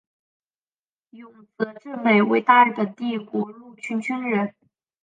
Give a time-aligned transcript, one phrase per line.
[1.11, 4.55] 永泽正美为大日本帝国陆军军人。